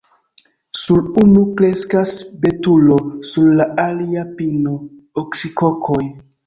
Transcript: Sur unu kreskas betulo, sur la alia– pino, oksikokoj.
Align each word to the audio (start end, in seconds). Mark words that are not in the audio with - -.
Sur 0.83 1.03
unu 1.23 1.43
kreskas 1.59 2.15
betulo, 2.47 2.99
sur 3.35 3.55
la 3.61 3.71
alia– 3.87 4.29
pino, 4.43 4.77
oksikokoj. 5.27 6.01